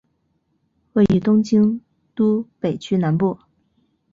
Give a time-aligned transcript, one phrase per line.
[0.93, 1.79] 位于东京
[2.15, 3.37] 都北区南部。